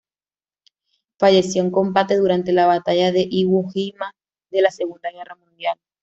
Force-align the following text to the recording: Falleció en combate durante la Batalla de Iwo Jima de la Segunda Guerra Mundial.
Falleció 1.19 1.61
en 1.61 1.69
combate 1.69 2.17
durante 2.17 2.53
la 2.53 2.65
Batalla 2.65 3.11
de 3.11 3.27
Iwo 3.29 3.69
Jima 3.69 4.13
de 4.49 4.63
la 4.63 4.71
Segunda 4.71 5.11
Guerra 5.11 5.35
Mundial. 5.35 5.77